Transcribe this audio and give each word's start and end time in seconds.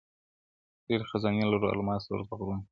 ډېري 0.87 1.05
خزانې 1.11 1.45
لرو 1.51 1.67
الماس 1.73 2.03
لرو 2.09 2.27
په 2.29 2.35
غرونو 2.39 2.61
کي, 2.63 2.67